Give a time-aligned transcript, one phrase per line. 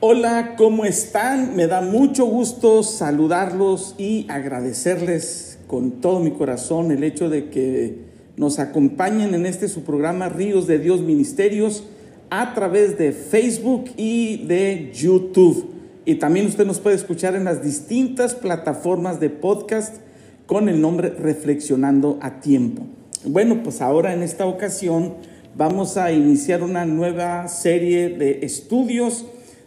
[0.00, 1.56] Hola, ¿cómo están?
[1.56, 8.00] Me da mucho gusto saludarlos y agradecerles con todo mi corazón el hecho de que
[8.36, 11.84] nos acompañen en este su programa Ríos de Dios Ministerios
[12.28, 15.70] a través de Facebook y de YouTube.
[16.04, 19.96] Y también usted nos puede escuchar en las distintas plataformas de podcast
[20.44, 22.82] con el nombre Reflexionando a Tiempo.
[23.24, 25.14] Bueno, pues ahora en esta ocasión
[25.56, 29.24] vamos a iniciar una nueva serie de estudios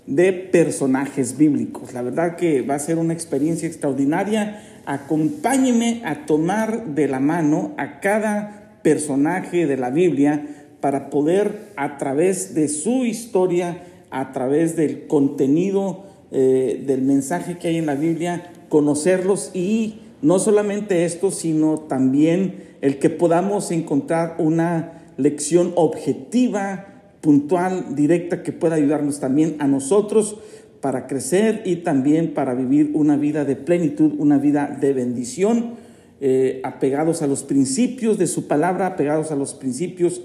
[0.09, 1.93] de personajes bíblicos.
[1.93, 4.63] La verdad que va a ser una experiencia extraordinaria.
[4.85, 10.47] Acompáñeme a tomar de la mano a cada personaje de la Biblia
[10.81, 17.67] para poder a través de su historia, a través del contenido eh, del mensaje que
[17.67, 24.35] hay en la Biblia, conocerlos y no solamente esto, sino también el que podamos encontrar
[24.39, 26.88] una lección objetiva,
[27.21, 30.37] puntual, directa, que pueda ayudarnos también a nosotros
[30.81, 35.75] para crecer y también para vivir una vida de plenitud, una vida de bendición,
[36.21, 40.21] eh, apegados a los principios de su palabra, apegados a los principios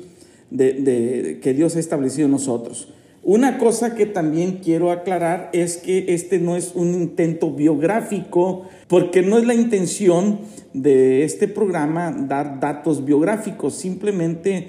[0.51, 2.93] de, que Dios ha establecido en nosotros.
[3.23, 9.23] Una cosa que también quiero aclarar es que este no es un intento biográfico, porque
[9.23, 10.41] no es la intención
[10.75, 14.69] de este programa dar datos biográficos, simplemente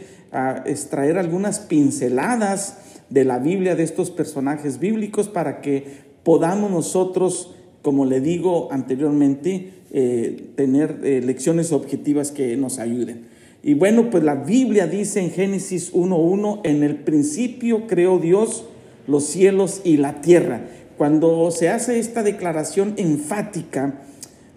[0.66, 2.78] extraer algunas pinceladas
[3.09, 5.86] de la Biblia, de estos personajes bíblicos, para que
[6.23, 13.28] podamos nosotros, como le digo anteriormente, eh, tener eh, lecciones objetivas que nos ayuden.
[13.63, 18.66] Y bueno, pues la Biblia dice en Génesis 1.1, en el principio creó Dios
[19.07, 20.62] los cielos y la tierra.
[20.97, 24.01] Cuando se hace esta declaración enfática,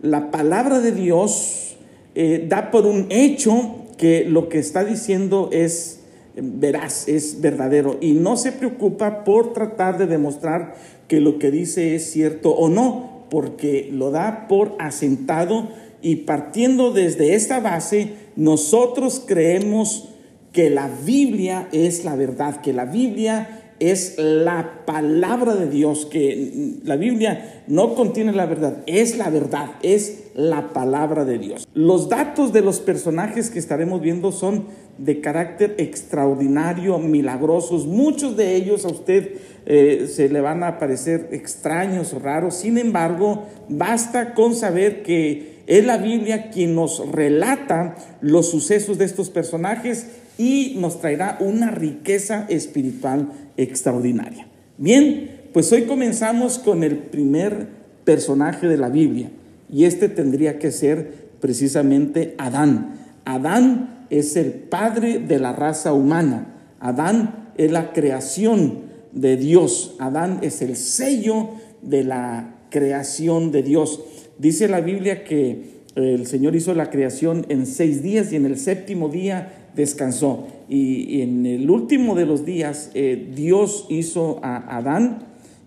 [0.03, 1.77] la palabra de Dios
[2.15, 6.01] eh, da por un hecho que lo que está diciendo es
[6.35, 7.99] veraz, es verdadero.
[8.01, 10.75] Y no se preocupa por tratar de demostrar
[11.09, 15.69] que lo que dice es cierto o no, porque lo da por asentado.
[16.01, 20.11] Y partiendo desde esta base, nosotros creemos
[20.53, 26.79] que la Biblia es la verdad, que la Biblia es la palabra de Dios, que
[26.85, 31.67] la Biblia no contiene la verdad, es la verdad, es la palabra de Dios.
[31.75, 34.67] Los datos de los personajes que estaremos viendo son
[34.99, 37.87] de carácter extraordinario, milagrosos.
[37.87, 39.35] Muchos de ellos a usted
[39.67, 42.57] eh, se le van a parecer extraños raros.
[42.57, 49.05] Sin embargo, basta con saber que es la Biblia quien nos relata los sucesos de
[49.05, 50.07] estos personajes
[50.39, 54.47] y nos traerá una riqueza espiritual extraordinaria.
[54.79, 57.67] Bien, pues hoy comenzamos con el primer
[58.05, 59.31] personaje de la Biblia
[59.71, 62.95] y este tendría que ser precisamente Adán.
[63.25, 66.55] Adán es el padre de la raza humana.
[66.81, 68.83] Adán es la creación
[69.13, 69.97] de Dios.
[69.99, 71.51] Adán es el sello
[71.83, 74.01] de la creación de Dios.
[74.39, 78.59] Dice la Biblia que el Señor hizo la creación en seis días y en el
[78.59, 80.47] séptimo día descansó.
[80.69, 85.21] Y, en el último de los días eh, Dios hizo a Adán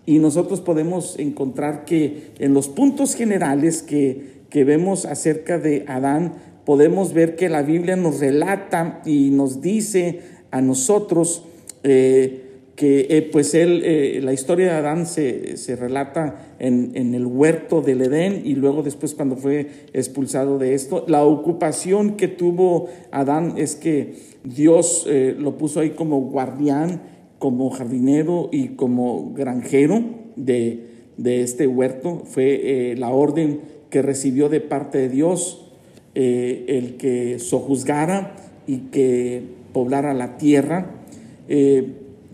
[0.06, 6.34] y nosotros podemos encontrar que en los puntos generales que, que vemos acerca de Adán,
[6.66, 10.22] podemos ver que la Biblia nos relata y nos dice
[10.52, 11.44] a nosotros
[11.84, 12.51] eh,
[12.81, 17.28] que eh, pues él, eh, la historia de Adán se, se relata en, en, el
[17.28, 21.06] huerto del Edén y luego después cuando fue expulsado de esto.
[21.08, 27.03] La ocupación que tuvo Adán es que Dios eh, lo puso ahí como guardián,
[27.38, 30.03] como jardinero y como granjero
[30.36, 30.88] de,
[31.18, 32.24] de este huerto.
[32.25, 35.72] Fue la orden que recibió de parte de Dios
[36.16, 38.35] el que sojuzgara
[38.66, 40.96] y que poblara la tierra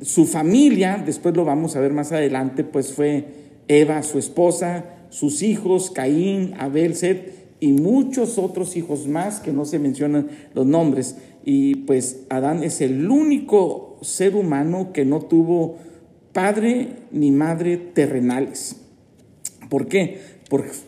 [0.01, 3.25] su familia, después lo vamos a ver más adelante, pues fue
[3.67, 9.65] Eva, su esposa, sus hijos, Caín, Abel, Seth y muchos otros hijos más que no
[9.65, 11.15] se mencionan los nombres.
[11.43, 15.77] Y pues Adán es el único ser humano que no tuvo
[16.33, 18.75] padre ni madre terrenales.
[19.69, 20.19] ¿Por qué?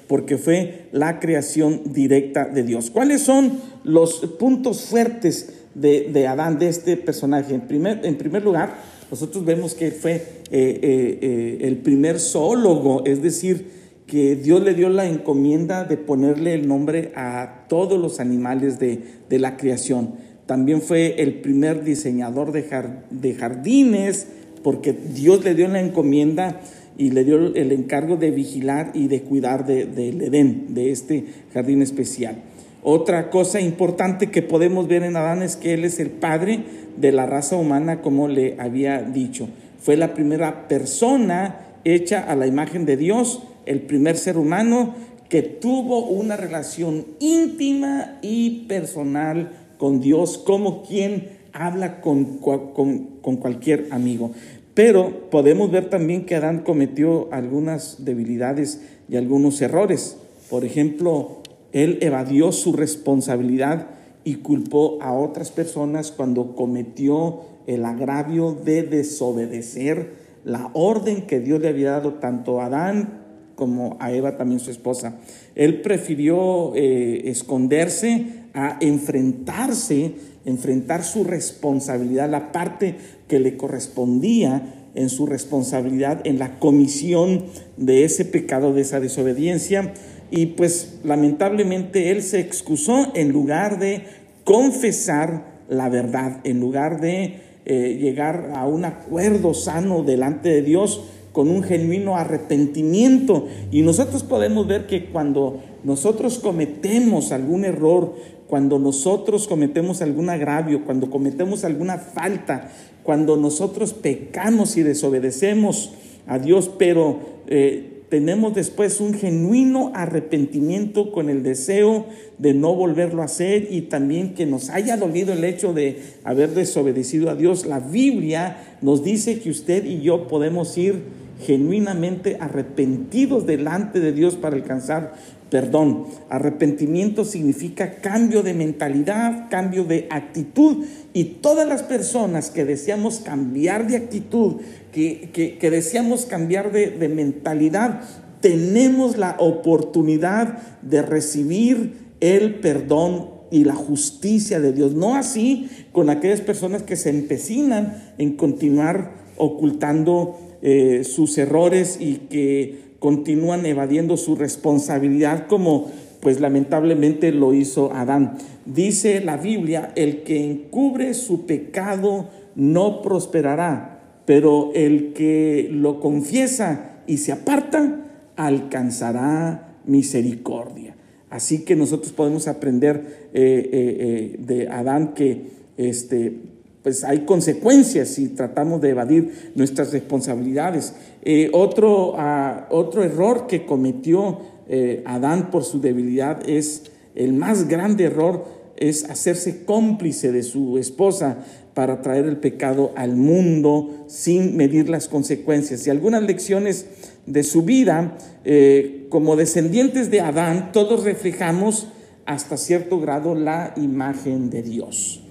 [0.08, 2.92] Porque fue la creación directa de Dios.
[2.92, 7.54] ¿Cuáles son los puntos fuertes de, Adán, de este personaje?
[7.56, 8.78] En primer, en primer lugar,
[9.12, 10.22] nosotros vemos que fue eh,
[10.52, 16.54] eh, eh, el primer zoólogo, es decir, que Dios le dio la encomienda de ponerle
[16.54, 20.16] el nombre a todos los animales de, la creación.
[20.46, 24.28] También fue el primer diseñador de, jardines,
[24.64, 26.60] porque Dios le dio la encomienda
[26.98, 31.82] y le dio el encargo de vigilar y de cuidar del Edén, de este jardín
[31.82, 32.38] especial.
[32.82, 36.64] Otra cosa importante que podemos ver en Adán es que él es el padre
[36.98, 39.50] de la raza humana, como le había dicho.
[39.80, 44.96] Fue la primera persona hecha a la imagen de Dios el primer ser humano
[45.30, 53.88] que tuvo una relación íntima y personal con Dios, como quien habla con, con, cualquier
[53.92, 54.32] amigo.
[54.74, 60.18] Pero podemos ver también que Adán cometió algunas debilidades y algunos errores.
[60.50, 61.39] Por ejemplo,
[61.72, 63.88] él evadió su responsabilidad
[64.24, 70.14] y culpó a otras personas cuando cometió el agravio de desobedecer
[70.44, 73.20] la orden que Dios le había dado tanto a Adán
[73.56, 75.18] como a Eva también su esposa.
[75.56, 80.14] Él prefirió eh, esconderse a enfrentarse,
[80.46, 82.96] enfrentar su responsabilidad, la parte
[83.28, 87.44] que le correspondía en su responsabilidad en la comisión
[87.78, 89.94] de ese pecado, de esa desobediencia.
[90.32, 94.04] Y pues lamentablemente él se excusó en lugar de
[94.44, 101.04] confesar la verdad, en lugar de eh, llegar a un acuerdo sano delante de Dios
[101.32, 103.48] con un genuino arrepentimiento.
[103.72, 108.16] Y nosotros podemos ver que cuando nosotros cometemos algún error,
[108.48, 112.72] cuando nosotros cometemos algún agravio, cuando cometemos alguna falta,
[113.04, 115.94] cuando nosotros pecamos y desobedecemos
[116.26, 122.08] a Dios, pero eh, tenemos después un genuino arrepentimiento con el deseo
[122.40, 126.50] de no volverlo a hacer y también que nos haya dolido el hecho de haber
[126.50, 127.66] desobedecido a Dios.
[127.66, 131.04] La Biblia nos dice que usted y yo podemos ir
[131.46, 135.14] genuinamente arrepentidos delante de Dios para alcanzar
[135.50, 136.06] perdón.
[136.30, 140.86] Arrepentimiento significa cambio de mentalidad, cambio de actitud.
[141.14, 144.58] Y todas las personas que deseamos cambiar de actitud,
[144.92, 148.02] que, deseamos cambiar de, de mentalidad,
[148.42, 154.94] tenemos la oportunidad de recibir el perdón y la justicia de Dios.
[154.94, 162.16] No así con aquellas personas que se empecinan en continuar ocultando eh, sus errores y
[162.30, 168.38] que continúan evadiendo su responsabilidad como pues lamentablemente lo hizo Adán.
[168.66, 177.02] Dice la Biblia, el que encubre su pecado no prosperará, pero el que lo confiesa
[177.08, 178.06] y se aparta
[178.36, 180.96] alcanzará misericordia.
[181.30, 185.48] Así que nosotros podemos aprender eh, eh, de Adán que
[185.78, 186.38] este,
[186.84, 190.94] pues hay consecuencias si tratamos de evadir nuestras responsabilidades.
[191.24, 196.84] Eh, otro, ah, otro error que cometió eh, Adán por su debilidad es,
[197.16, 198.46] el más grande error
[198.78, 201.40] es hacerse cómplice de su esposa
[201.74, 205.86] para traer el pecado al mundo sin medir las consecuencias.
[205.86, 206.86] Y algunas lecciones
[207.26, 211.88] de su vida, eh, como descendientes de Adán, todos reflejamos
[212.26, 215.24] hasta cierto grado la imagen de Dios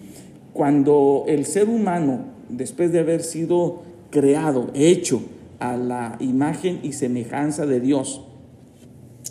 [0.58, 5.22] cuando el ser humano, después de haber sido creado, hecho
[5.60, 8.22] a la imagen y semejanza de Dios,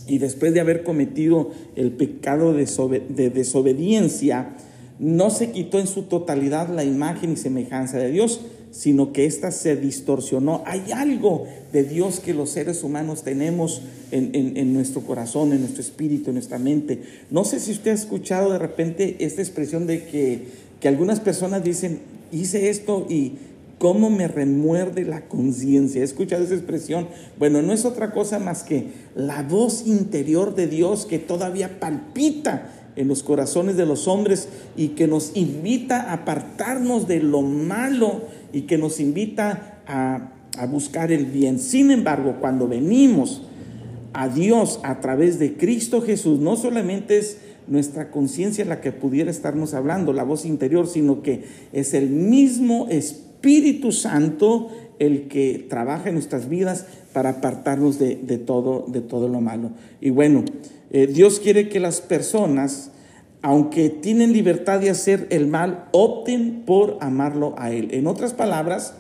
[0.07, 4.55] y después de haber cometido el pecado de desobediencia,
[4.99, 8.39] no se quitó en su totalidad la imagen y semejanza de Dios,
[8.71, 10.63] sino que ésta se distorsionó.
[10.65, 13.81] Hay algo de Dios que los seres humanos tenemos
[14.11, 17.01] en, nuestro corazón, en nuestro espíritu, en nuestra mente.
[17.31, 21.63] No sé si usted ha escuchado de repente esta expresión de que que algunas personas
[21.63, 21.99] dicen,
[22.31, 23.33] hice esto y
[23.79, 26.01] cómo me remuerde la conciencia.
[26.01, 27.07] ¿He escuchado esa expresión?
[27.37, 32.71] Bueno, no es otra cosa más que la voz interior de Dios que todavía palpita
[32.95, 38.21] en los corazones de los hombres y que nos invita a apartarnos de lo malo
[38.51, 41.59] y que nos invita a, a buscar el bien.
[41.59, 43.43] Sin embargo, cuando venimos
[44.13, 49.31] a Dios a través de Cristo Jesús, no solamente es nuestra conciencia la que pudiera
[49.31, 51.43] estarnos hablando, la voz interior, sino que
[51.73, 54.69] es el mismo Espíritu Santo
[54.99, 59.71] el que trabaja en nuestras vidas para apartarnos de, todo, de todo lo malo.
[60.01, 60.43] Y bueno,
[60.91, 62.91] eh, Dios quiere que las personas,
[63.41, 67.89] aunque tienen libertad de hacer el mal, opten por amarlo a Él.
[67.91, 68.95] En otras palabras,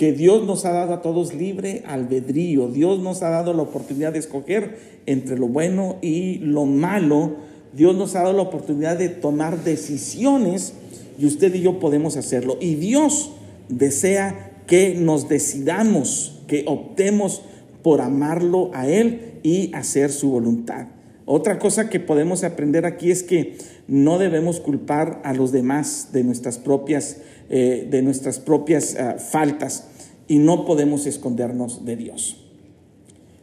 [0.00, 2.68] que Dios nos ha dado a todos libre albedrío.
[2.68, 7.36] Dios nos ha dado la oportunidad de escoger entre lo bueno y lo malo
[7.72, 10.74] Dios nos ha dado la oportunidad de tomar decisiones
[11.18, 12.56] y usted y yo podemos hacerlo.
[12.60, 13.32] Y Dios
[13.68, 17.42] desea que nos decidamos, que optemos
[17.82, 20.86] por amarlo a Él y hacer su voluntad.
[21.26, 26.24] Otra cosa que podemos aprender aquí es que no debemos culpar a los demás de
[26.24, 29.86] nuestras propias, eh, de nuestras propias ah, faltas
[30.26, 32.39] y no podemos escondernos de Dios.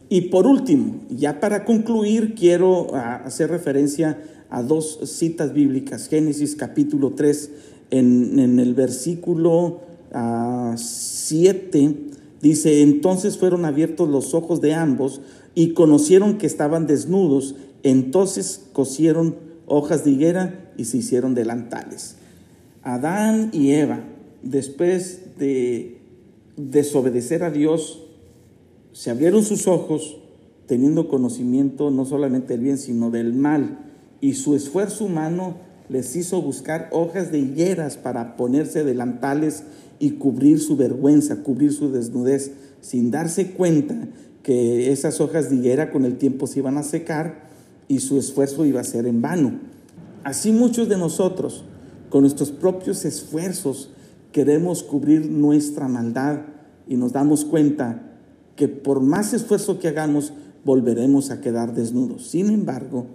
[0.08, 6.08] Y por último, ya para concluir, quiero ah, hacer referencia a dos citas bíblicas.
[6.08, 7.50] Génesis capítulo 3,
[7.90, 10.76] en, el versículo 7, ah,
[12.40, 15.20] dice, entonces fueron abiertos los ojos de ambos
[15.54, 19.36] y conocieron que estaban desnudos, entonces cosieron
[19.66, 22.16] hojas de higuera y se hicieron delantales.
[22.82, 24.00] Adán y Eva,
[24.42, 25.98] después de
[26.56, 28.07] desobedecer a Dios,
[28.98, 30.16] se abrieron sus ojos
[30.66, 33.78] teniendo conocimiento no solamente del bien, sino del mal,
[34.20, 35.54] y su esfuerzo humano
[35.88, 39.62] les hizo buscar hojas de higueras para ponerse delantales
[40.00, 42.50] y cubrir su vergüenza, cubrir su desnudez,
[42.80, 44.08] sin darse cuenta
[44.42, 47.48] que esas hojas de higuera con el tiempo se iban a secar
[47.86, 49.60] y su esfuerzo iba a ser en vano.
[50.24, 51.62] Así muchos de nosotros,
[52.10, 53.90] con nuestros propios esfuerzos,
[54.32, 56.40] queremos cubrir nuestra maldad
[56.88, 58.07] y nos damos cuenta
[58.58, 60.32] que por más esfuerzo que hagamos,
[60.64, 62.26] volveremos a quedar desnudos.
[62.26, 63.06] Sin embargo,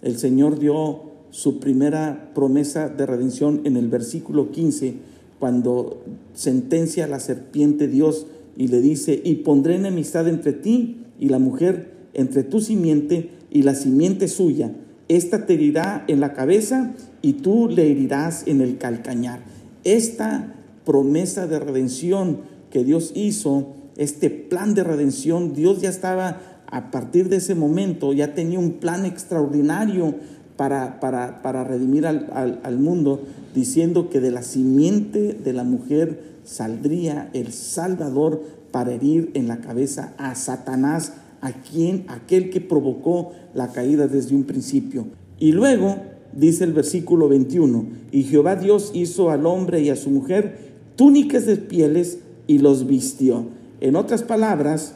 [0.00, 4.94] el Señor dio su primera promesa de redención en el versículo 15,
[5.38, 8.26] cuando sentencia a la serpiente Dios
[8.56, 13.64] y le dice, y pondré enemistad entre ti y la mujer, entre tu simiente y
[13.64, 14.72] la simiente suya.
[15.08, 19.40] Esta te herirá en la cabeza y tú le herirás en el calcañar.
[19.84, 20.54] Esta
[20.86, 27.28] promesa de redención que Dios hizo, este plan de redención, Dios ya estaba a partir
[27.28, 30.14] de ese momento, ya tenía un plan extraordinario
[30.56, 33.22] para, para, para redimir al, al, mundo,
[33.54, 39.58] diciendo que de la simiente de la mujer saldría el Salvador para herir en la
[39.58, 45.06] cabeza a Satanás, a quien, aquel que provocó la caída desde un principio.
[45.38, 45.96] Y luego
[46.32, 50.58] dice el versículo 21, y Jehová Dios hizo al hombre y a su mujer
[50.96, 53.46] túnicas de pieles y los vistió.
[53.80, 54.94] En otras palabras,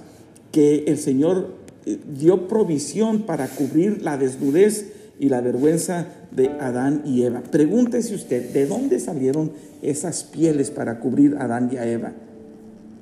[0.52, 1.54] que el Señor
[1.86, 7.42] eh, dio provisión para cubrir la desnudez y la vergüenza de Adán y Eva.
[7.50, 9.52] Pregúntese usted, ¿de dónde salieron
[9.82, 12.12] esas pieles para cubrir a Adán y a Eva?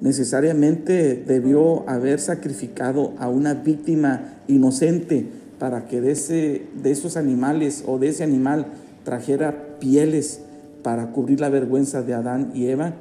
[0.00, 5.26] Necesariamente debió haber sacrificado a una víctima inocente
[5.58, 8.66] para que de, ese, de esos animales o de ese animal
[9.04, 10.40] trajera pieles
[10.82, 12.94] para cubrir la vergüenza de Adán y Eva.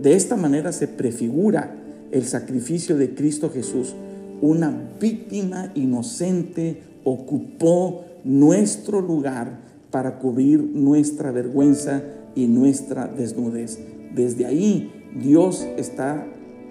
[0.00, 1.76] De esta manera se prefigura
[2.10, 3.94] el sacrificio de Cristo Jesús.
[4.40, 9.58] Una víctima inocente ocupó nuestro lugar
[9.90, 12.02] para cubrir nuestra vergüenza
[12.34, 13.78] y nuestra desnudez.
[14.14, 14.90] Desde ahí
[15.20, 16.26] Dios está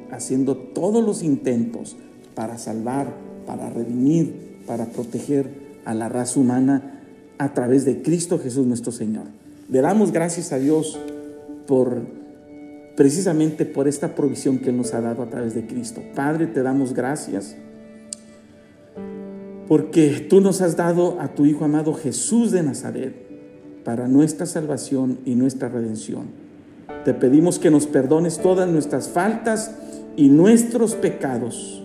[0.09, 1.97] haciendo todos los intentos
[2.33, 3.13] para salvar,
[3.45, 7.01] para redimir, para proteger a la raza humana
[7.37, 9.25] a través de Cristo Jesús nuestro Señor.
[9.69, 10.97] Le damos gracias a Dios
[11.67, 12.18] por
[12.99, 16.01] precisamente por esta provisión que Él nos ha dado a través de Cristo.
[16.15, 17.55] Padre, te damos gracias
[19.69, 23.15] porque tú nos has dado a tu Hijo amado Jesús de Nazaret
[23.85, 26.25] para nuestra salvación y nuestra redención.
[27.05, 29.73] Te pedimos que nos perdones todas nuestras faltas
[30.17, 31.81] y nuestros pecados.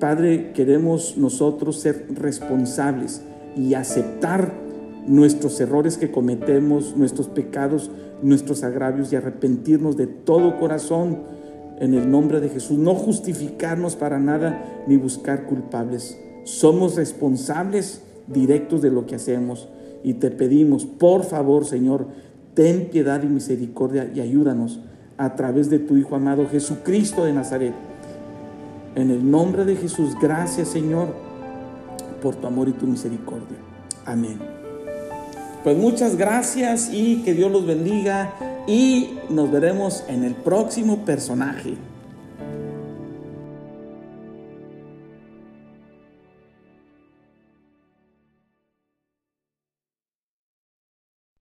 [0.00, 3.22] Padre, queremos nosotros ser responsables
[3.56, 4.52] y aceptar
[5.10, 7.90] nuestros errores que cometemos, nuestros pecados,
[8.22, 11.18] nuestros agravios y arrepentirnos de todo corazón
[11.80, 12.78] en el nombre de Jesús.
[12.78, 16.16] No justificarnos para nada ni buscar culpables.
[16.44, 19.68] Somos responsables directos de lo que hacemos
[20.04, 22.06] y te pedimos, por favor, Señor,
[22.54, 24.78] ten piedad y misericordia y ayúdanos
[25.18, 27.74] a través de tu Hijo amado Jesucristo de Nazaret.
[28.94, 31.08] En el nombre de Jesús, gracias Señor
[32.22, 33.58] por tu amor y tu misericordia.
[34.06, 34.38] Amén.
[35.62, 38.32] Pues muchas gracias y que Dios los bendiga
[38.66, 41.74] y nos veremos en el próximo personaje.